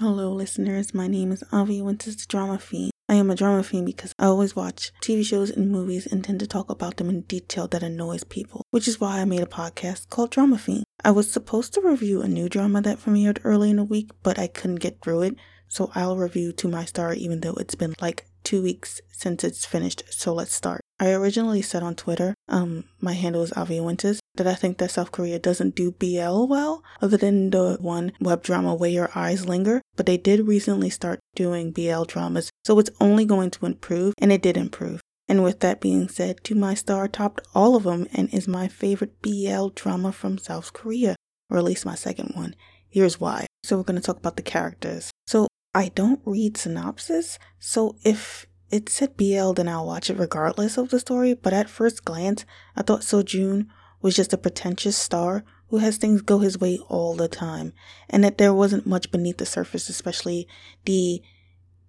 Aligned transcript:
Hello, 0.00 0.30
listeners. 0.32 0.94
My 0.94 1.08
name 1.08 1.32
is 1.32 1.42
Avi 1.50 1.82
Winters, 1.82 2.24
Drama 2.24 2.60
Fiend. 2.60 2.92
I 3.08 3.14
am 3.14 3.32
a 3.32 3.34
drama 3.34 3.64
fiend 3.64 3.86
because 3.86 4.12
I 4.16 4.26
always 4.26 4.54
watch 4.54 4.92
TV 5.02 5.26
shows 5.26 5.50
and 5.50 5.72
movies 5.72 6.06
and 6.06 6.22
tend 6.22 6.38
to 6.38 6.46
talk 6.46 6.70
about 6.70 6.98
them 6.98 7.08
in 7.08 7.22
detail 7.22 7.66
that 7.66 7.82
annoys 7.82 8.22
people, 8.22 8.62
which 8.70 8.86
is 8.86 9.00
why 9.00 9.18
I 9.18 9.24
made 9.24 9.40
a 9.40 9.46
podcast 9.46 10.08
called 10.08 10.30
Drama 10.30 10.56
Fiend. 10.56 10.84
I 11.04 11.10
was 11.10 11.32
supposed 11.32 11.74
to 11.74 11.80
review 11.80 12.22
a 12.22 12.28
new 12.28 12.48
drama 12.48 12.80
that 12.82 13.00
premiered 13.00 13.40
early 13.42 13.70
in 13.70 13.76
the 13.76 13.82
week, 13.82 14.12
but 14.22 14.38
I 14.38 14.46
couldn't 14.46 14.76
get 14.76 15.02
through 15.02 15.22
it, 15.22 15.36
so 15.66 15.90
I'll 15.96 16.16
review 16.16 16.52
To 16.52 16.68
My 16.68 16.84
Star 16.84 17.12
even 17.12 17.40
though 17.40 17.54
it's 17.54 17.74
been 17.74 17.94
like 18.00 18.26
two 18.44 18.62
weeks 18.62 19.00
since 19.10 19.42
it's 19.42 19.66
finished, 19.66 20.04
so 20.10 20.32
let's 20.32 20.54
start. 20.54 20.80
I 21.00 21.10
originally 21.10 21.60
said 21.60 21.82
on 21.82 21.96
Twitter, 21.96 22.34
um, 22.48 22.84
my 23.00 23.14
handle 23.14 23.42
is 23.42 23.52
Avi 23.52 23.80
Winters, 23.80 24.20
that 24.38 24.46
I 24.46 24.54
think 24.54 24.78
that 24.78 24.90
South 24.90 25.12
Korea 25.12 25.38
doesn't 25.38 25.76
do 25.76 25.92
BL 25.92 26.46
well, 26.46 26.82
other 27.02 27.16
than 27.16 27.50
the 27.50 27.76
one 27.80 28.12
web 28.20 28.42
drama 28.42 28.74
Where 28.74 28.90
Your 28.90 29.10
Eyes 29.14 29.46
Linger, 29.46 29.82
but 29.96 30.06
they 30.06 30.16
did 30.16 30.48
recently 30.48 30.90
start 30.90 31.20
doing 31.34 31.70
BL 31.70 32.04
dramas, 32.04 32.50
so 32.64 32.78
it's 32.78 32.90
only 33.00 33.24
going 33.24 33.50
to 33.50 33.66
improve, 33.66 34.14
and 34.18 34.32
it 34.32 34.42
did 34.42 34.56
improve. 34.56 35.02
And 35.28 35.44
with 35.44 35.60
that 35.60 35.80
being 35.80 36.08
said, 36.08 36.42
To 36.44 36.54
My 36.54 36.72
Star 36.74 37.06
topped 37.06 37.46
all 37.54 37.76
of 37.76 37.82
them 37.82 38.06
and 38.14 38.32
is 38.32 38.48
my 38.48 38.66
favorite 38.66 39.20
BL 39.20 39.68
drama 39.74 40.10
from 40.10 40.38
South 40.38 40.72
Korea, 40.72 41.16
or 41.50 41.58
at 41.58 41.64
least 41.64 41.84
my 41.84 41.94
second 41.94 42.32
one. 42.34 42.56
Here's 42.88 43.20
why. 43.20 43.46
So 43.62 43.76
we're 43.76 43.82
going 43.82 44.00
to 44.00 44.06
talk 44.06 44.16
about 44.16 44.36
the 44.36 44.42
characters. 44.42 45.10
So 45.26 45.46
I 45.74 45.88
don't 45.88 46.22
read 46.24 46.56
synopsis, 46.56 47.38
so 47.58 47.96
if 48.04 48.46
it 48.70 48.88
said 48.88 49.16
BL, 49.16 49.52
then 49.52 49.68
I'll 49.68 49.86
watch 49.86 50.10
it 50.10 50.18
regardless 50.18 50.78
of 50.78 50.90
the 50.90 51.00
story. 51.00 51.34
But 51.34 51.52
at 51.52 51.70
first 51.70 52.04
glance, 52.04 52.44
I 52.76 52.82
thought 52.82 53.00
Sojun 53.00 53.66
was 54.00 54.16
just 54.16 54.32
a 54.32 54.38
pretentious 54.38 54.96
star 54.96 55.44
who 55.68 55.78
has 55.78 55.96
things 55.96 56.22
go 56.22 56.38
his 56.38 56.58
way 56.58 56.78
all 56.88 57.14
the 57.14 57.28
time, 57.28 57.72
and 58.08 58.24
that 58.24 58.38
there 58.38 58.54
wasn't 58.54 58.86
much 58.86 59.10
beneath 59.10 59.38
the 59.38 59.46
surface, 59.46 59.88
especially 59.88 60.48
the 60.84 61.22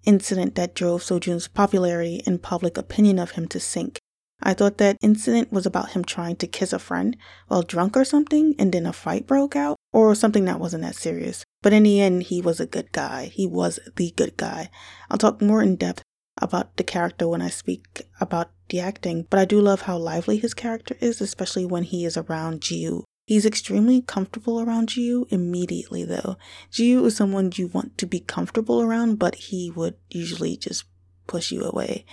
incident 0.04 0.54
that 0.54 0.74
drove 0.74 1.02
Sojun's 1.02 1.48
popularity 1.48 2.22
and 2.26 2.42
public 2.42 2.76
opinion 2.76 3.18
of 3.18 3.32
him 3.32 3.46
to 3.48 3.60
sink. 3.60 3.98
I 4.42 4.54
thought 4.54 4.78
that 4.78 4.96
incident 5.02 5.52
was 5.52 5.66
about 5.66 5.90
him 5.90 6.04
trying 6.04 6.36
to 6.36 6.46
kiss 6.46 6.72
a 6.72 6.78
friend 6.78 7.16
while 7.48 7.62
drunk 7.62 7.96
or 7.96 8.04
something, 8.04 8.54
and 8.58 8.72
then 8.72 8.86
a 8.86 8.92
fight 8.92 9.26
broke 9.26 9.56
out, 9.56 9.76
or 9.92 10.14
something 10.14 10.46
that 10.46 10.60
wasn't 10.60 10.82
that 10.82 10.96
serious. 10.96 11.44
But 11.62 11.74
in 11.74 11.82
the 11.82 12.00
end, 12.00 12.24
he 12.24 12.40
was 12.40 12.60
a 12.60 12.66
good 12.66 12.92
guy. 12.92 13.26
He 13.26 13.46
was 13.46 13.78
the 13.96 14.12
good 14.16 14.36
guy. 14.36 14.70
I'll 15.10 15.18
talk 15.18 15.42
more 15.42 15.62
in 15.62 15.76
depth 15.76 16.02
about 16.40 16.76
the 16.76 16.84
character 16.84 17.28
when 17.28 17.42
I 17.42 17.48
speak 17.48 18.02
about 18.18 18.50
the 18.70 18.80
acting, 18.80 19.26
but 19.30 19.38
I 19.38 19.44
do 19.44 19.60
love 19.60 19.82
how 19.82 19.98
lively 19.98 20.38
his 20.38 20.54
character 20.54 20.96
is, 21.00 21.20
especially 21.20 21.64
when 21.64 21.84
he 21.84 22.04
is 22.04 22.16
around 22.16 22.62
Jiu. 22.62 23.04
He's 23.26 23.46
extremely 23.46 24.02
comfortable 24.02 24.60
around 24.60 24.88
Jiu 24.88 25.26
immediately, 25.30 26.04
though. 26.04 26.36
Jiu 26.72 27.04
is 27.04 27.14
someone 27.14 27.52
you 27.54 27.68
want 27.68 27.96
to 27.98 28.06
be 28.06 28.20
comfortable 28.20 28.82
around, 28.82 29.20
but 29.20 29.36
he 29.36 29.70
would 29.70 29.94
usually 30.10 30.56
just 30.56 30.84
push 31.28 31.52
you 31.52 31.62
away. 31.62 32.04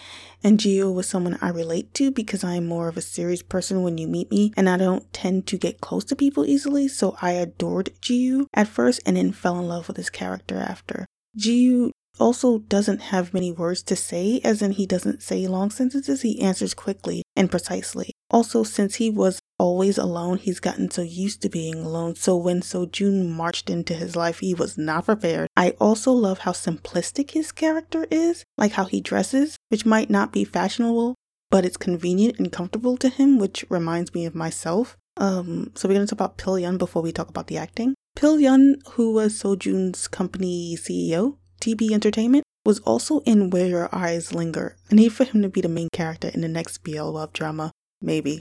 And 0.43 0.59
Jiu 0.59 0.91
was 0.91 1.09
someone 1.09 1.39
I 1.41 1.49
relate 1.49 1.91
to 1.95 2.11
because 2.11 2.43
I 2.43 2.53
am 2.53 2.67
more 2.67 2.87
of 2.87 2.97
a 2.97 3.01
serious 3.01 3.41
person 3.41 3.81
when 3.81 3.97
you 3.97 4.07
meet 4.07 4.29
me 4.29 4.53
and 4.55 4.69
I 4.69 4.77
don't 4.77 5.11
tend 5.11 5.47
to 5.47 5.57
get 5.57 5.81
close 5.81 6.03
to 6.05 6.15
people 6.15 6.45
easily, 6.45 6.87
so 6.87 7.17
I 7.19 7.31
adored 7.31 7.89
Jiu 7.99 8.47
at 8.53 8.67
first 8.67 9.01
and 9.03 9.17
then 9.17 9.31
fell 9.31 9.57
in 9.57 9.67
love 9.67 9.87
with 9.87 9.97
his 9.97 10.11
character 10.11 10.57
after. 10.57 11.07
Jiu 11.35 11.91
also 12.19 12.59
doesn't 12.59 13.01
have 13.01 13.33
many 13.33 13.51
words 13.51 13.83
to 13.83 13.95
say, 13.95 14.41
as 14.43 14.61
in 14.61 14.71
he 14.71 14.85
doesn't 14.85 15.21
say 15.21 15.47
long 15.47 15.69
sentences, 15.69 16.21
he 16.21 16.41
answers 16.41 16.73
quickly 16.73 17.23
and 17.35 17.49
precisely. 17.49 18.11
Also, 18.29 18.63
since 18.63 18.95
he 18.95 19.09
was 19.09 19.39
always 19.57 19.97
alone, 19.97 20.37
he's 20.37 20.59
gotten 20.59 20.91
so 20.91 21.01
used 21.01 21.41
to 21.41 21.49
being 21.49 21.75
alone, 21.75 22.15
so 22.15 22.35
when 22.35 22.61
Sojun 22.61 23.29
marched 23.29 23.69
into 23.69 23.93
his 23.93 24.15
life, 24.15 24.39
he 24.39 24.53
was 24.53 24.77
not 24.77 25.05
prepared. 25.05 25.47
I 25.55 25.71
also 25.79 26.11
love 26.11 26.39
how 26.39 26.51
simplistic 26.51 27.31
his 27.31 27.51
character 27.51 28.05
is, 28.11 28.43
like 28.57 28.73
how 28.73 28.85
he 28.85 28.99
dresses, 28.99 29.55
which 29.69 29.85
might 29.85 30.09
not 30.09 30.33
be 30.33 30.43
fashionable, 30.43 31.15
but 31.49 31.65
it's 31.65 31.77
convenient 31.77 32.37
and 32.37 32.51
comfortable 32.51 32.97
to 32.97 33.09
him, 33.09 33.37
which 33.37 33.65
reminds 33.69 34.13
me 34.13 34.25
of 34.25 34.35
myself. 34.35 34.97
Um, 35.15 35.71
so 35.75 35.87
we're 35.87 35.95
gonna 35.95 36.05
talk 36.05 36.13
about 36.13 36.37
Pil 36.37 36.59
Yun 36.59 36.77
before 36.77 37.01
we 37.01 37.11
talk 37.11 37.29
about 37.29 37.47
the 37.47 37.57
acting. 37.57 37.95
Pil 38.15 38.39
Yun, 38.39 38.77
who 38.91 39.13
was 39.13 39.39
Sojun's 39.39 40.07
company 40.07 40.75
CEO, 40.75 41.37
TB 41.67 41.91
Entertainment, 41.91 42.45
was 42.65 42.79
also 42.79 43.19
in 43.21 43.49
Where 43.49 43.67
Your 43.67 43.89
Eyes 43.93 44.33
Linger. 44.33 44.77
I 44.89 44.95
need 44.95 45.09
for 45.09 45.25
him 45.25 45.41
to 45.41 45.49
be 45.49 45.59
the 45.59 45.67
main 45.67 45.89
character 45.91 46.29
in 46.33 46.39
the 46.39 46.47
next 46.47 46.77
BL 46.77 47.03
love 47.03 47.33
drama, 47.33 47.73
maybe. 48.01 48.39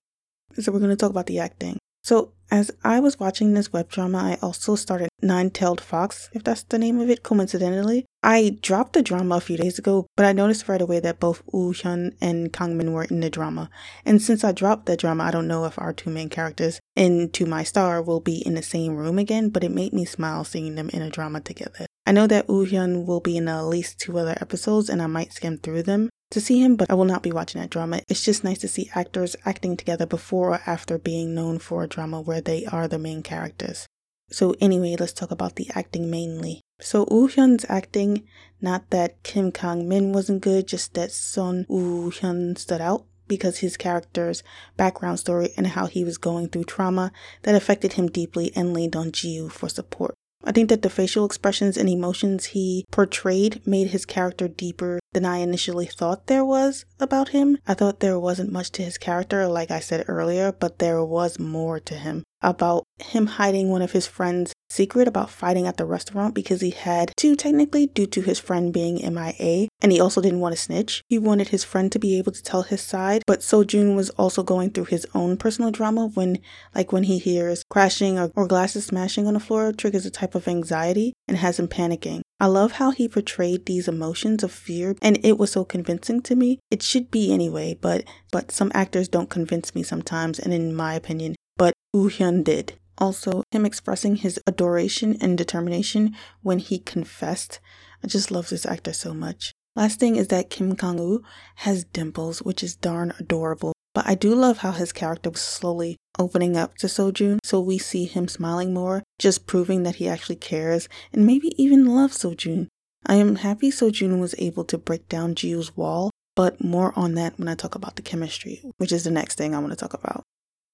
So 0.53 0.71
we're 0.71 0.79
going 0.79 0.91
to 0.91 0.95
talk 0.95 1.09
about 1.09 1.25
the 1.25 1.39
acting. 1.39 1.77
So 2.03 2.31
as 2.49 2.71
I 2.85 3.01
was 3.01 3.19
watching 3.19 3.53
this 3.53 3.73
web 3.73 3.89
drama, 3.89 4.19
I 4.19 4.37
also 4.41 4.75
started 4.75 5.09
Nine 5.21 5.49
Tailed 5.49 5.81
Fox, 5.81 6.29
if 6.31 6.41
that's 6.41 6.63
the 6.63 6.79
name 6.79 7.01
of 7.01 7.09
it, 7.09 7.21
coincidentally. 7.21 8.05
I 8.23 8.57
dropped 8.61 8.93
the 8.93 9.01
drama 9.01 9.35
a 9.35 9.41
few 9.41 9.57
days 9.57 9.77
ago, 9.77 10.07
but 10.15 10.25
I 10.25 10.31
noticed 10.31 10.69
right 10.69 10.81
away 10.81 11.01
that 11.01 11.19
both 11.19 11.43
Woo 11.51 11.73
Hyun 11.73 12.15
and 12.21 12.53
Kang 12.53 12.77
Min 12.77 12.93
were 12.93 13.03
in 13.03 13.19
the 13.19 13.29
drama. 13.29 13.69
And 14.05 14.21
since 14.21 14.45
I 14.45 14.53
dropped 14.53 14.85
the 14.85 14.95
drama, 14.95 15.25
I 15.25 15.31
don't 15.31 15.49
know 15.49 15.65
if 15.65 15.77
our 15.77 15.91
two 15.91 16.09
main 16.09 16.29
characters 16.29 16.79
in 16.95 17.29
To 17.31 17.45
My 17.45 17.63
Star 17.63 18.01
will 18.01 18.21
be 18.21 18.37
in 18.45 18.53
the 18.53 18.63
same 18.63 18.95
room 18.95 19.19
again, 19.19 19.49
but 19.49 19.65
it 19.65 19.71
made 19.71 19.91
me 19.91 20.05
smile 20.05 20.45
seeing 20.45 20.75
them 20.75 20.89
in 20.89 21.01
a 21.01 21.09
drama 21.09 21.41
together. 21.41 21.87
I 22.07 22.13
know 22.13 22.25
that 22.27 22.47
Woo 22.47 22.65
Hyun 22.65 23.05
will 23.05 23.19
be 23.19 23.35
in 23.35 23.49
at 23.49 23.65
least 23.65 23.99
two 23.99 24.17
other 24.17 24.37
episodes, 24.39 24.89
and 24.89 25.01
I 25.01 25.07
might 25.07 25.33
skim 25.33 25.57
through 25.57 25.83
them 25.83 26.09
to 26.31 26.39
see 26.39 26.63
him, 26.63 26.77
but 26.77 26.89
I 26.89 26.93
will 26.93 27.03
not 27.03 27.21
be 27.21 27.33
watching 27.33 27.59
that 27.59 27.69
drama. 27.69 27.99
It's 28.07 28.23
just 28.23 28.45
nice 28.45 28.59
to 28.59 28.69
see 28.69 28.89
actors 28.95 29.35
acting 29.43 29.75
together 29.75 30.05
before 30.05 30.51
or 30.51 30.61
after 30.65 30.97
being 30.97 31.35
known 31.35 31.59
for 31.59 31.83
a 31.83 31.87
drama 31.87 32.21
where 32.21 32.39
they 32.39 32.65
are 32.65 32.87
the 32.87 32.97
main 32.97 33.23
characters. 33.23 33.87
So 34.29 34.55
anyway, 34.61 34.95
let's 34.97 35.11
talk 35.11 35.31
about 35.31 35.57
the 35.57 35.69
acting 35.75 36.09
mainly. 36.09 36.61
So 36.79 37.05
Woo 37.11 37.27
Hyun's 37.27 37.65
acting, 37.67 38.23
not 38.61 38.89
that 38.91 39.21
Kim 39.23 39.51
Kang 39.51 39.89
Min 39.89 40.13
wasn't 40.13 40.41
good, 40.41 40.65
just 40.65 40.93
that 40.93 41.11
Son 41.11 41.65
Woo 41.67 42.09
Hyun 42.09 42.57
stood 42.57 42.79
out 42.79 43.03
because 43.27 43.57
his 43.57 43.75
character's 43.75 44.43
background 44.77 45.19
story 45.19 45.49
and 45.57 45.67
how 45.67 45.87
he 45.87 46.05
was 46.05 46.17
going 46.17 46.47
through 46.47 46.63
trauma 46.63 47.11
that 47.41 47.53
affected 47.53 47.93
him 47.93 48.07
deeply 48.07 48.53
and 48.55 48.73
leaned 48.73 48.95
on 48.95 49.11
Jiu 49.11 49.49
for 49.49 49.67
support. 49.67 50.15
I 50.43 50.51
think 50.51 50.69
that 50.69 50.81
the 50.81 50.89
facial 50.89 51.25
expressions 51.25 51.77
and 51.77 51.89
emotions 51.89 52.45
he 52.45 52.85
portrayed 52.91 53.65
made 53.65 53.87
his 53.87 54.05
character 54.05 54.47
deeper 54.47 54.99
than 55.13 55.25
I 55.25 55.37
initially 55.37 55.87
thought 55.87 56.27
there 56.27 56.45
was 56.45 56.85
about 56.99 57.29
him. 57.29 57.57
I 57.67 57.73
thought 57.73 57.99
there 57.99 58.19
wasn't 58.19 58.51
much 58.51 58.71
to 58.73 58.83
his 58.83 58.97
character, 58.97 59.47
like 59.47 59.71
I 59.71 59.79
said 59.79 60.05
earlier, 60.07 60.51
but 60.51 60.79
there 60.79 61.03
was 61.03 61.39
more 61.39 61.79
to 61.81 61.95
him. 61.95 62.23
About 62.41 62.83
him 62.99 63.25
hiding 63.25 63.69
one 63.69 63.81
of 63.81 63.91
his 63.91 64.07
friends' 64.07 64.53
secret 64.69 65.07
about 65.07 65.29
fighting 65.29 65.65
at 65.65 65.77
the 65.77 65.85
restaurant 65.85 66.35
because 66.35 66.61
he 66.61 66.71
had 66.71 67.11
to 67.17 67.35
technically 67.35 67.87
due 67.87 68.05
to 68.05 68.21
his 68.21 68.39
friend 68.39 68.73
being 68.73 68.95
MIA 69.13 69.67
and 69.81 69.91
he 69.91 69.99
also 69.99 70.21
didn't 70.21 70.39
want 70.39 70.55
to 70.55 70.61
snitch. 70.61 71.01
He 71.07 71.17
wanted 71.17 71.49
his 71.49 71.63
friend 71.63 71.91
to 71.91 71.99
be 71.99 72.17
able 72.17 72.31
to 72.31 72.43
tell 72.43 72.63
his 72.63 72.81
side, 72.81 73.23
but 73.25 73.39
Sojun 73.39 73.95
was 73.95 74.09
also 74.11 74.43
going 74.43 74.71
through 74.71 74.85
his 74.85 75.07
own 75.13 75.37
personal 75.37 75.71
drama 75.71 76.07
when 76.13 76.39
like 76.75 76.91
when 76.91 77.03
he 77.03 77.17
hears 77.17 77.63
crashing 77.69 78.19
or, 78.19 78.31
or 78.35 78.47
glasses 78.47 78.85
smashing 78.85 79.25
on 79.27 79.33
the 79.33 79.39
floor 79.39 79.71
triggers 79.71 80.05
a 80.05 80.11
type 80.11 80.35
of 80.35 80.47
anxiety 80.47 81.13
and 81.27 81.37
has 81.37 81.59
him 81.59 81.67
panicking. 81.67 82.21
I 82.39 82.45
love 82.45 82.73
how 82.73 82.91
he 82.91 83.07
portrayed 83.07 83.65
these 83.65 83.87
emotions 83.87 84.43
of 84.43 84.51
fear 84.51 84.95
and 85.01 85.17
it 85.25 85.39
was 85.39 85.51
so 85.51 85.65
convincing 85.65 86.21
to 86.23 86.35
me. 86.35 86.59
It 86.69 86.83
should 86.83 87.09
be 87.09 87.33
anyway, 87.33 87.77
but 87.79 88.03
but 88.31 88.51
some 88.51 88.71
actors 88.75 89.07
don't 89.07 89.29
convince 89.29 89.73
me 89.73 89.81
sometimes 89.81 90.37
and 90.37 90.53
in 90.53 90.75
my 90.75 90.93
opinion, 90.93 91.35
but 91.57 91.73
Woo 91.93 92.09
Hyun 92.09 92.43
did. 92.43 92.73
Also, 92.97 93.43
him 93.51 93.65
expressing 93.65 94.17
his 94.17 94.39
adoration 94.47 95.17
and 95.21 95.37
determination 95.37 96.15
when 96.41 96.59
he 96.59 96.79
confessed. 96.79 97.59
I 98.03 98.07
just 98.07 98.31
love 98.31 98.49
this 98.49 98.65
actor 98.65 98.93
so 98.93 99.13
much. 99.13 99.51
Last 99.75 99.99
thing 99.99 100.15
is 100.15 100.29
that 100.29 100.49
Kim 100.49 100.75
Kang-woo 100.75 101.21
has 101.57 101.83
dimples, 101.83 102.41
which 102.41 102.63
is 102.63 102.75
darn 102.75 103.13
adorable. 103.19 103.73
But 103.93 104.07
I 104.07 104.15
do 104.15 104.33
love 104.33 104.59
how 104.59 104.71
his 104.71 104.91
character 104.91 105.29
was 105.29 105.41
slowly 105.41 105.97
opening 106.19 106.57
up 106.57 106.77
to 106.77 106.87
Sojun, 106.87 107.39
so 107.43 107.59
we 107.59 107.77
see 107.77 108.05
him 108.05 108.27
smiling 108.27 108.73
more, 108.73 109.03
just 109.19 109.45
proving 109.45 109.83
that 109.83 109.95
he 109.95 110.07
actually 110.07 110.35
cares 110.35 110.89
and 111.13 111.25
maybe 111.25 111.53
even 111.61 111.85
loves 111.85 112.17
Sojun. 112.17 112.67
I 113.05 113.15
am 113.15 113.37
happy 113.37 113.71
Sojun 113.71 114.19
was 114.19 114.35
able 114.37 114.63
to 114.65 114.77
break 114.77 115.07
down 115.07 115.35
Jiu's 115.35 115.77
wall, 115.77 116.11
but 116.35 116.63
more 116.63 116.91
on 116.97 117.13
that 117.15 117.37
when 117.37 117.47
I 117.47 117.55
talk 117.55 117.75
about 117.75 117.95
the 117.95 118.01
chemistry, 118.01 118.61
which 118.77 118.91
is 118.91 119.03
the 119.03 119.11
next 119.11 119.35
thing 119.35 119.53
I 119.55 119.59
want 119.59 119.71
to 119.71 119.75
talk 119.75 119.93
about. 119.93 120.23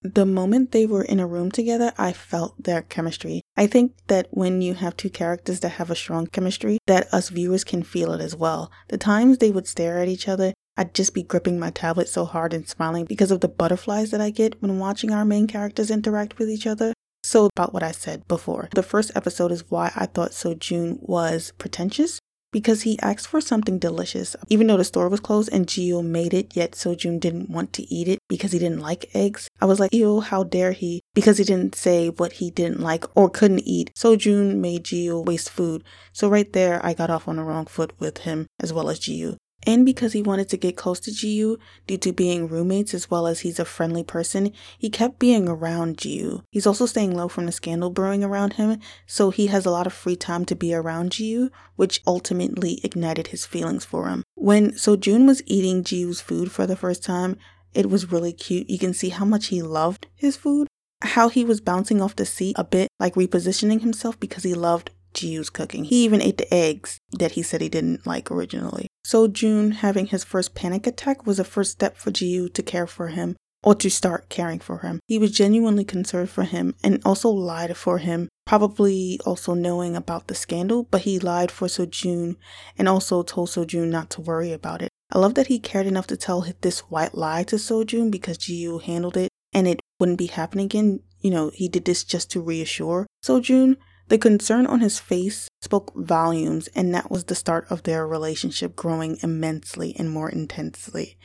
The 0.04 0.26
moment 0.26 0.72
they 0.72 0.86
were 0.86 1.04
in 1.04 1.20
a 1.20 1.28
room 1.28 1.50
together, 1.50 1.94
I 1.98 2.14
felt 2.14 2.62
their 2.62 2.82
chemistry. 2.82 3.42
I 3.56 3.68
think 3.68 3.94
that 4.08 4.28
when 4.32 4.62
you 4.62 4.74
have 4.74 4.98
two 4.98 5.10
characters 5.10 5.62
that 5.62 5.70
have 5.70 5.90
a 5.90 5.96
strong 5.96 6.28
chemistry, 6.28 6.78
that 6.88 7.14
us 7.14 7.30
viewers 7.30 7.64
can 7.64 7.84
feel 7.84 8.12
it 8.12 8.22
as 8.22 8.36
well. 8.36 8.72
The 8.90 8.98
times 8.98 9.38
they 9.38 9.52
would 9.52 9.68
stare 9.68 10.00
at 10.00 10.10
each 10.10 10.28
other 10.28 10.54
I'd 10.76 10.96
just 10.96 11.14
be 11.14 11.22
gripping 11.22 11.60
my 11.60 11.70
tablet 11.70 12.10
so 12.10 12.26
hard 12.26 12.54
and 12.54 12.68
smiling 12.68 13.06
because 13.06 13.30
of 13.30 13.42
the 13.42 13.48
butterflies 13.48 14.10
that 14.12 14.22
I 14.22 14.32
get 14.32 14.60
when 14.62 14.80
watching 14.80 15.12
our 15.12 15.24
main 15.24 15.46
characters 15.46 15.92
interact 15.92 16.40
with 16.40 16.50
each 16.50 16.66
other. 16.66 16.94
So, 17.22 17.48
about 17.56 17.74
what 17.74 17.84
I 17.84 17.92
said 17.92 18.28
before. 18.28 18.70
The 18.74 18.84
first 18.84 19.12
episode 19.16 19.52
is 19.52 19.70
why 19.70 19.92
I 19.96 20.08
thought 20.08 20.32
Sojun 20.32 20.98
was 21.02 21.54
pretentious 21.58 22.20
because 22.54 22.84
he 22.84 22.98
asked 23.02 23.28
for 23.28 23.42
something 23.42 23.78
delicious. 23.78 24.38
Even 24.48 24.68
though 24.68 24.78
the 24.78 24.86
store 24.86 25.10
was 25.10 25.20
closed 25.20 25.50
and 25.52 25.68
Jiyu 25.68 26.06
made 26.06 26.34
it, 26.34 26.56
yet 26.56 26.72
Sojun 26.72 27.20
didn't 27.20 27.50
want 27.50 27.74
to 27.74 27.94
eat 27.94 28.08
it 28.08 28.20
because 28.30 28.54
he 28.54 28.60
didn't 28.60 28.80
like 28.80 29.10
eggs. 29.14 29.50
I 29.60 29.66
was 29.66 29.82
like, 29.82 29.94
ew, 29.94 30.22
how 30.22 30.44
dare 30.44 30.72
he? 30.72 31.02
because 31.14 31.38
he 31.38 31.44
didn't 31.44 31.76
say 31.76 32.10
what 32.10 32.34
he 32.34 32.50
didn't 32.50 32.80
like 32.80 33.06
or 33.16 33.30
couldn't 33.30 33.60
eat. 33.60 33.92
Sojun 33.96 34.58
made 34.58 34.84
Jiyu 34.84 35.24
waste 35.26 35.50
food. 35.50 35.84
So 36.12 36.28
right 36.28 36.52
there, 36.54 36.84
I 36.86 36.94
got 36.94 37.10
off 37.10 37.28
on 37.28 37.38
the 37.38 37.44
wrong 37.44 37.66
foot 37.66 37.94
with 38.00 38.20
him 38.20 38.48
as 38.60 38.74
well 38.74 38.90
as 38.90 39.00
Jiyu 39.00 39.38
and 39.66 39.86
because 39.86 40.14
he 40.14 40.22
wanted 40.22 40.50
to 40.50 40.58
get 40.58 40.78
close 40.78 41.00
to 41.02 41.12
Jiyu 41.12 41.58
due 41.88 41.98
to 41.98 42.14
being 42.14 42.48
roommates 42.48 42.94
as 42.94 43.10
well 43.10 43.28
as 43.28 43.42
he's 43.42 43.60
a 43.60 43.66
friendly 43.66 44.04
person, 44.04 44.52
he 44.78 44.90
kept 44.90 45.20
being 45.20 45.48
around 45.48 45.98
Jiyu. 45.98 46.44
He's 46.52 46.68
also 46.68 46.86
staying 46.86 47.16
low 47.16 47.28
from 47.28 47.46
the 47.46 47.52
scandal 47.52 47.90
brewing 47.90 48.24
around 48.24 48.54
him, 48.54 48.80
so 49.06 49.30
he 49.30 49.48
has 49.48 49.66
a 49.66 49.72
lot 49.72 49.88
of 49.88 49.94
free 49.94 50.16
time 50.16 50.46
to 50.46 50.56
be 50.56 50.74
around 50.74 51.12
Jiyu, 51.12 51.50
which 51.76 52.02
ultimately 52.06 52.80
ignited 52.84 53.28
his 53.28 53.46
feelings 53.46 53.86
for 53.86 54.08
him. 54.08 54.24
When 54.36 54.72
Sojun 54.72 55.26
was 55.26 55.42
eating 55.46 55.84
Jiyu's 55.84 56.22
food 56.22 56.52
for 56.52 56.68
the 56.68 56.76
first 56.76 57.04
time, 57.04 57.38
it 57.74 57.90
was 57.90 58.12
really 58.12 58.34
cute. 58.34 58.70
You 58.70 58.78
can 58.78 58.94
see 58.94 59.10
how 59.10 59.26
much 59.26 59.48
he 59.48 59.62
loved 59.62 60.08
his 60.16 60.36
food, 60.36 60.68
how 61.02 61.30
he 61.30 61.44
was 61.44 61.62
bouncing 61.62 62.02
off 62.02 62.16
the 62.16 62.26
seat 62.26 62.56
a 62.58 62.64
bit, 62.64 62.88
like 63.00 63.16
repositioning 63.16 63.82
himself 63.82 64.20
because 64.20 64.44
he 64.44 64.54
loved 64.54 64.92
Jiyu's 65.14 65.50
cooking. 65.50 65.86
He 65.86 66.04
even 66.04 66.22
ate 66.22 66.38
the 66.38 66.54
eggs 66.54 67.00
that 67.12 67.34
he 67.34 67.42
said 67.42 67.62
he 67.62 67.70
didn't 67.70 68.06
like 68.06 68.32
originally. 68.32 68.88
Sojun 69.06 69.74
having 69.74 70.08
his 70.08 70.24
first 70.24 70.56
panic 70.56 70.88
attack 70.88 71.26
was 71.26 71.40
a 71.40 71.44
first 71.44 71.72
step 71.72 71.98
for 71.98 72.12
Jiyu 72.12 72.54
to 72.54 72.64
care 72.64 72.88
for 72.88 73.08
him 73.08 73.36
or 73.64 73.76
to 73.76 73.90
start 73.90 74.30
caring 74.30 74.60
for 74.60 74.80
him. 74.80 75.00
He 75.08 75.18
was 75.18 75.32
genuinely 75.32 75.86
concerned 75.86 76.30
for 76.30 76.44
him 76.44 76.76
and 76.84 77.02
also 77.06 77.30
lied 77.30 77.76
for 77.78 78.00
him, 78.00 78.30
probably 78.46 79.20
also 79.26 79.54
knowing 79.54 79.96
about 79.96 80.28
the 80.28 80.36
scandal, 80.36 80.84
but 80.92 81.02
he 81.02 81.18
lied 81.18 81.52
for 81.52 81.68
Sojun 81.68 82.36
and 82.78 82.90
also 82.90 83.24
told 83.24 83.50
Sojun 83.50 83.90
not 83.90 84.10
to 84.12 84.22
worry 84.22 84.52
about 84.52 84.82
it. 84.82 84.90
I 85.12 85.20
love 85.20 85.36
that 85.36 85.48
he 85.48 85.60
cared 85.60 85.88
enough 85.88 86.08
to 86.08 86.18
tell 86.18 86.46
this 86.62 86.80
white 86.82 87.16
lie 87.16 87.44
to 87.44 87.56
Sojun 87.56 88.12
because 88.12 88.38
Jiyu 88.38 88.82
handled 88.82 89.16
it 89.16 89.30
and 89.54 89.68
it 89.68 89.80
wouldn't 90.00 90.18
be 90.18 90.28
happening 90.28 90.66
again. 90.66 91.00
You 91.22 91.32
know, 91.32 91.52
he 91.54 91.70
did 91.70 91.86
this 91.86 92.04
just 92.04 92.32
to 92.32 92.42
reassure 92.42 93.08
Sojun. 93.24 93.78
The 94.14 94.20
concern 94.20 94.68
on 94.68 94.82
his 94.82 95.00
face 95.00 95.48
spoke 95.64 95.92
volumes, 95.96 96.68
and 96.76 96.94
that 96.94 97.10
was 97.10 97.24
the 97.24 97.34
start 97.34 97.66
of 97.72 97.82
their 97.82 98.06
relationship 98.06 98.76
growing 98.76 99.18
immensely 99.24 99.96
and 99.98 100.08
more 100.08 100.30
intensely. 100.30 101.18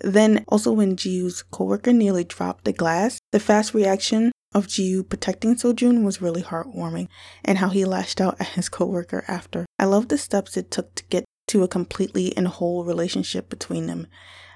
Then, 0.00 0.44
also, 0.48 0.72
when 0.72 0.96
Jiyu's 0.96 1.44
coworker 1.44 1.92
nearly 1.92 2.24
dropped 2.24 2.64
the 2.64 2.72
glass, 2.72 3.20
the 3.30 3.38
fast 3.38 3.74
reaction 3.74 4.32
of 4.52 4.66
Jiyu 4.66 5.08
protecting 5.08 5.54
Sojun 5.54 6.02
was 6.02 6.20
really 6.20 6.42
heartwarming, 6.42 7.06
and 7.44 7.58
how 7.58 7.68
he 7.68 7.84
lashed 7.84 8.20
out 8.20 8.40
at 8.40 8.48
his 8.48 8.68
coworker 8.68 9.24
after. 9.28 9.64
I 9.78 9.84
love 9.84 10.08
the 10.08 10.18
steps 10.18 10.56
it 10.56 10.72
took 10.72 10.96
to 10.96 11.04
get 11.04 11.24
to 11.46 11.62
a 11.62 11.68
completely 11.68 12.36
and 12.36 12.48
whole 12.48 12.84
relationship 12.84 13.48
between 13.48 13.86
them. 13.86 14.08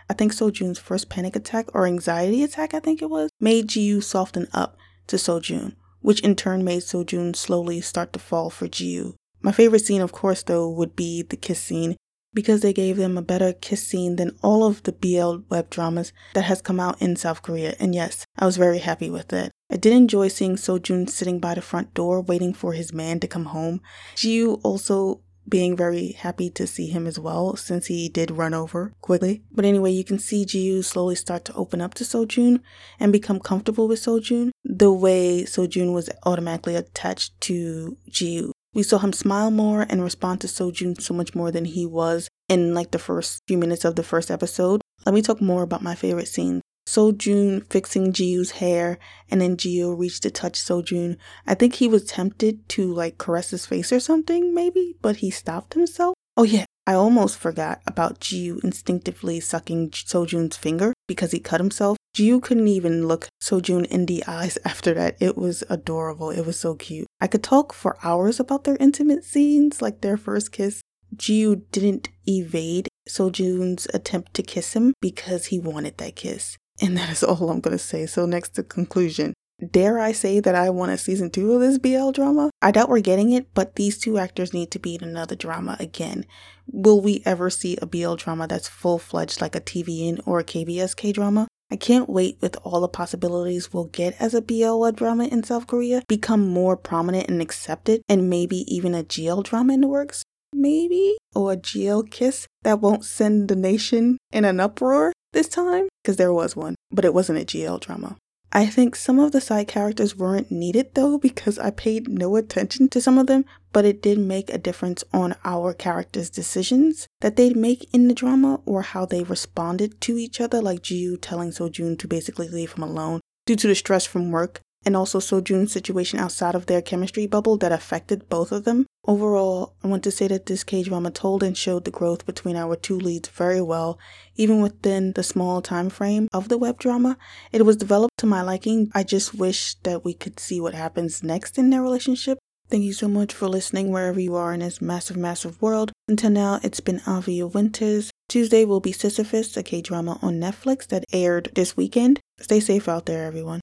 I 0.09 0.15
think 0.15 0.33
Sojun's 0.33 0.81
first 0.81 1.09
panic 1.09 1.37
attack 1.37 1.67
or 1.73 1.87
anxiety 1.87 2.43
attack, 2.43 2.75
I 2.75 2.81
think 2.81 3.01
it 3.01 3.11
was, 3.11 3.31
made 3.39 3.69
Jiyu 3.69 4.03
soften 4.03 4.49
up 4.53 4.77
to 5.07 5.15
Sojun, 5.15 5.77
which 6.01 6.21
in 6.21 6.37
turn 6.37 6.65
made 6.65 6.83
Sojun 6.83 7.35
slowly 7.35 7.81
start 7.81 8.13
to 8.13 8.19
fall 8.19 8.51
for 8.51 8.69
Jiyu. 8.69 9.15
My 9.43 9.53
favorite 9.53 9.85
scene, 9.85 10.03
of 10.03 10.13
course, 10.13 10.43
though, 10.43 10.69
would 10.69 10.95
be 10.95 11.23
the 11.23 11.37
kiss 11.37 11.61
scene 11.63 11.97
because 12.33 12.61
they 12.61 12.73
gave 12.73 12.97
them 12.97 13.19
a 13.19 13.23
better 13.23 13.53
kiss 13.53 13.87
scene 13.87 14.17
than 14.17 14.37
all 14.43 14.65
of 14.65 14.83
the 14.85 14.93
BL 14.93 15.45
web 15.49 15.71
dramas 15.71 16.13
that 16.35 16.45
has 16.45 16.63
come 16.63 16.79
out 16.79 17.01
in 17.01 17.17
South 17.17 17.43
Korea. 17.43 17.75
And 17.81 17.95
yes, 17.95 18.25
I 18.39 18.47
was 18.47 18.57
very 18.57 18.79
happy 18.79 19.11
with 19.11 19.33
it. 19.33 19.51
I 19.71 19.77
did 19.77 19.93
enjoy 19.93 20.29
seeing 20.29 20.57
Sojun 20.57 21.09
sitting 21.09 21.39
by 21.39 21.55
the 21.55 21.63
front 21.63 21.95
door 21.95 22.21
waiting 22.21 22.53
for 22.53 22.73
his 22.73 22.93
man 22.93 23.21
to 23.21 23.29
come 23.29 23.47
home. 23.47 23.81
Jiyu 24.15 24.61
also 24.63 25.23
being 25.51 25.77
very 25.77 26.13
happy 26.13 26.49
to 26.51 26.67
see 26.67 26.87
him 26.87 27.07
as 27.07 27.19
well 27.19 27.57
since 27.57 27.87
he 27.87 28.09
did 28.09 28.31
run 28.31 28.55
over 28.55 28.95
quickly. 29.01 29.43
But 29.51 29.65
anyway, 29.65 29.91
you 29.91 30.05
can 30.05 30.19
see 30.19 30.47
Jiyu 30.47 30.85
slowly 30.85 31.17
start 31.17 31.45
to 31.47 31.55
open 31.55 31.81
up 31.81 31.95
to 31.95 32.05
Sojun 32.05 32.61
and 32.99 33.13
become 33.13 33.41
comfortable 33.41 33.89
with 33.89 34.01
Sojun 34.01 34.51
the 34.65 34.93
way 34.93 35.43
Sojun 35.43 35.93
was 35.93 36.09
automatically 36.25 36.77
attached 36.77 37.39
to 37.43 37.97
Jiyu. 38.11 38.53
We 38.73 38.85
saw 38.85 38.99
him 38.99 39.13
smile 39.13 39.51
more 39.51 39.85
and 39.89 40.03
respond 40.03 40.41
to 40.43 40.47
Sojun 40.47 41.01
so 41.01 41.13
much 41.13 41.35
more 41.35 41.51
than 41.51 41.65
he 41.65 41.85
was 41.85 42.29
in 42.49 42.73
like 42.73 42.93
the 42.93 42.99
first 42.99 43.43
few 43.49 43.59
minutes 43.59 43.85
of 43.85 43.97
the 43.97 44.05
first 44.05 44.31
episode. 44.31 44.81
Let 45.05 45.15
me 45.15 45.23
talk 45.23 45.41
more 45.41 45.63
about 45.63 45.83
my 45.83 45.95
favorite 45.95 46.29
scenes. 46.29 46.63
Sojun 46.91 47.65
fixing 47.71 48.13
Jiyu's 48.13 48.51
hair, 48.53 48.99
and 49.31 49.41
then 49.41 49.57
Jiyu 49.57 49.97
reached 49.97 50.25
to 50.25 50.31
touch 50.31 50.59
Sojun. 50.59 51.19
I 51.47 51.55
think 51.55 51.75
he 51.75 51.87
was 51.87 52.05
tempted 52.05 52.69
to 52.71 52.93
like 52.93 53.17
caress 53.17 53.51
his 53.51 53.65
face 53.65 53.93
or 53.93 54.01
something, 54.01 54.53
maybe, 54.53 54.97
but 55.01 55.17
he 55.17 55.31
stopped 55.31 55.75
himself. 55.75 56.15
Oh 56.37 56.43
yeah, 56.43 56.65
I 56.89 56.95
almost 56.95 57.39
forgot 57.39 57.81
about 57.87 58.19
Jiyu 58.19 58.65
instinctively 58.65 59.39
sucking 59.39 59.91
Sojun's 59.91 60.57
finger 60.57 60.93
because 61.07 61.31
he 61.31 61.39
cut 61.39 61.61
himself. 61.61 61.97
Jiyu 62.17 62.43
couldn't 62.43 62.67
even 62.67 63.07
look 63.07 63.29
Sojun 63.41 63.87
in 63.87 64.07
the 64.07 64.25
eyes 64.27 64.59
after 64.65 64.93
that. 64.95 65.17
It 65.21 65.39
was 65.39 65.63
adorable. 65.71 66.31
It 66.31 66.45
was 66.45 66.59
so 66.59 66.75
cute. 66.75 67.07
I 67.21 67.29
could 67.29 67.45
talk 67.45 67.73
for 67.73 67.99
hours 68.03 68.41
about 68.41 68.65
their 68.65 68.77
intimate 68.81 69.23
scenes, 69.23 69.81
like 69.81 70.01
their 70.01 70.17
first 70.17 70.51
kiss. 70.51 70.83
Jiyu 71.15 71.63
didn't 71.71 72.09
evade 72.27 72.89
Sojun's 73.09 73.87
attempt 73.95 74.35
to 74.35 74.43
kiss 74.43 74.73
him 74.73 74.93
because 75.01 75.47
he 75.47 75.61
wanted 75.61 75.99
that 75.99 76.17
kiss. 76.17 76.57
And 76.81 76.97
that 76.97 77.11
is 77.11 77.23
all 77.25 77.51
I'm 77.51 77.61
going 77.61 77.77
to 77.77 77.83
say. 77.83 78.07
So, 78.07 78.27
next 78.27 78.51
to 78.51 78.63
conclusion. 78.63 79.35
Dare 79.71 79.99
I 79.99 80.13
say 80.13 80.41
that 80.41 80.55
I 80.55 80.71
want 80.71 80.93
a 80.93 80.97
season 80.97 81.31
two 81.31 81.53
of 81.53 81.61
this 81.61 81.79
BL 81.79 82.13
drama? 82.13 82.51
I 82.63 82.71
doubt 82.71 82.89
we're 82.89 83.01
getting 83.01 83.31
it, 83.33 83.53
but 83.53 83.77
these 83.77 83.99
two 83.99 84.17
actors 84.17 84.55
need 84.55 84.71
to 84.71 84.79
be 84.79 84.95
in 84.95 85.05
another 85.05 85.37
drama 85.37 85.77
again. 85.79 86.25
Will 86.67 87.03
we 87.03 87.23
ever 87.27 87.51
see 87.51 87.77
a 87.77 87.87
BL 87.87 88.15
drama 88.15 88.47
that's 88.47 88.69
full 88.69 88.99
fledged 88.99 89.43
like 89.43 89.55
a 89.55 89.61
TVN 89.61 90.21
or 90.25 90.39
a 90.39 90.45
KBS 90.45 90.97
K 90.97 91.13
drama? 91.13 91.47
I 91.71 91.77
can't 91.77 92.09
wait 92.09 92.39
with 92.41 92.57
all 92.65 92.81
the 92.81 92.89
possibilities 92.89 93.73
we'll 93.73 93.85
get 93.85 94.17
as 94.19 94.35
a 94.35 94.43
BL 94.43 94.91
drama 94.91 95.25
in 95.27 95.45
South 95.45 95.67
Korea 95.67 96.03
become 96.09 96.49
more 96.49 96.77
prominent 96.77 97.29
and 97.29 97.43
accepted, 97.43 98.03
and 98.09 98.31
maybe 98.31 98.65
even 98.75 98.95
a 98.95 99.05
GL 99.05 99.45
drama 99.45 99.75
in 99.75 99.83
the 99.83 99.89
works. 99.89 100.25
Maybe? 100.53 101.17
Or 101.35 101.53
a 101.53 101.57
GL 101.57 102.11
kiss 102.11 102.47
that 102.63 102.81
won't 102.81 103.05
send 103.05 103.49
the 103.49 103.57
nation 103.57 104.19
in 104.33 104.45
an 104.45 104.59
uproar? 104.59 105.13
This 105.33 105.49
time 105.49 105.89
because 106.03 106.17
there 106.17 106.33
was 106.33 106.57
one, 106.57 106.75
but 106.91 107.05
it 107.05 107.15
wasn't 107.15 107.39
a 107.39 107.45
GL 107.45 107.81
drama. 107.81 108.17
I 108.53 108.67
think 108.67 108.97
some 108.97 109.21
of 109.21 109.31
the 109.31 109.41
side 109.41 109.69
characters 109.69 110.17
weren't 110.17 110.51
needed 110.51 110.95
though 110.95 111.19
because 111.19 111.59
I 111.59 111.71
paid 111.71 112.09
no 112.09 112.35
attention 112.35 112.89
to 112.89 113.01
some 113.01 113.17
of 113.17 113.29
them, 113.29 113.45
but 113.73 113.85
it 113.85 114.03
did 114.03 114.19
make 114.19 114.51
a 114.51 114.59
difference 114.59 115.05
on 115.13 115.37
our 115.45 115.73
characters' 115.73 116.31
decisions 116.31 117.07
that 117.21 117.37
they'd 117.37 117.57
make 117.57 117.89
in 117.95 118.09
the 118.09 118.15
drama 118.15 118.61
or 118.67 118.83
how 118.83 119.07
they 119.07 119.23
responded 119.23 120.01
to 120.01 120.19
each 120.19 120.41
other, 120.41 120.61
like 120.61 120.81
Jiyu 120.81 121.19
telling 121.21 121.51
Sojun 121.51 121.97
to 122.01 122.09
basically 122.09 122.49
leave 122.49 122.73
him 122.73 122.83
alone 122.83 123.21
due 123.47 123.57
to 123.57 123.69
the 123.69 123.75
stress 123.77 124.05
from 124.05 124.33
work 124.33 124.61
and 124.85 124.97
also 124.97 125.19
Sojun's 125.19 125.73
situation 125.73 126.19
outside 126.19 126.55
of 126.55 126.67
their 126.67 126.81
chemistry 126.81 127.27
bubble 127.27 127.57
that 127.59 127.73
affected 127.73 128.29
both 128.29 128.51
of 128.53 128.65
them. 128.65 128.87
Overall, 129.07 129.75
I 129.83 129.89
want 129.89 130.03
to 130.05 130.11
say 130.11 130.29
that 130.29 130.47
this 130.47 130.65
K 130.65 130.83
drama 130.83 131.11
told 131.11 131.43
and 131.43 131.57
showed 131.57 131.85
the 131.85 131.91
growth 131.91 132.27
between 132.27 132.57
our 132.57 132.77
two 132.77 132.99
leads 132.99 133.29
very 133.29 133.61
well, 133.61 133.99
even 134.37 134.61
within 134.61 135.13
the 135.13 135.23
small 135.23 135.63
time 135.63 135.91
frame 135.91 136.29
of 136.33 136.49
the 136.49 136.59
web 136.59 136.79
drama. 136.79 137.17
It 137.53 137.65
was 137.67 137.77
developed 137.77 138.19
to 138.19 138.27
my 138.27 138.43
liking. 138.43 138.91
I 138.95 139.03
just 139.03 139.35
wish 139.35 139.75
that 139.83 140.05
we 140.05 140.15
could 140.15 140.39
see 140.39 140.61
what 140.61 140.75
happens 140.75 141.23
next 141.23 141.59
in 141.59 141.71
their 141.71 141.83
relationship. 141.83 142.39
Thank 142.69 142.85
you 142.85 142.93
so 142.93 143.09
much 143.09 143.35
for 143.35 143.49
listening 143.49 143.91
wherever 143.91 144.21
you 144.21 144.37
are 144.37 144.53
in 144.53 144.61
this 144.61 144.81
massive, 144.81 145.17
massive 145.17 145.61
world. 145.61 145.91
Until 146.07 146.31
now, 146.31 146.61
it's 146.63 146.79
been 146.79 147.01
Avi 147.05 147.43
Winters. 147.43 148.13
Tuesday 148.29 148.65
will 148.65 148.79
be 148.79 148.93
Sisyphus, 148.93 149.57
a 149.57 149.63
K 149.63 149.83
drama 149.83 150.19
on 150.23 150.39
Netflix 150.39 150.87
that 150.87 151.05
aired 151.13 151.51
this 151.55 151.77
weekend. 151.77 152.21
Stay 152.39 152.61
safe 152.61 152.89
out 152.89 153.07
there, 153.07 153.27
everyone. 153.27 153.61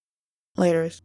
Laters. 0.58 1.02